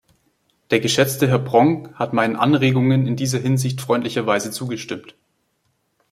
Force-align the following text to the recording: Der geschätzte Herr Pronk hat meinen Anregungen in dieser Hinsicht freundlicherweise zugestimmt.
Der 0.71 0.79
geschätzte 0.79 1.27
Herr 1.27 1.37
Pronk 1.37 1.93
hat 1.93 2.11
meinen 2.11 2.35
Anregungen 2.35 3.05
in 3.05 3.15
dieser 3.15 3.37
Hinsicht 3.37 3.81
freundlicherweise 3.81 4.49
zugestimmt. 4.49 5.13